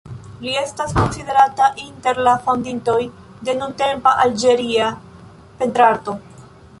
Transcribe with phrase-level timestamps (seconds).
[0.43, 2.97] Li estas konsiderata inter la fondintoj
[3.49, 4.89] de nuntempa Alĝeria
[5.61, 6.17] pentrarto.